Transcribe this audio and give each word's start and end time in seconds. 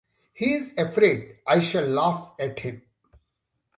He 0.33 0.53
is 0.53 0.73
afraid 0.79 1.37
I 1.45 1.59
shall 1.59 1.85
laugh 1.85 2.33
at 2.39 2.57
him. 2.57 2.81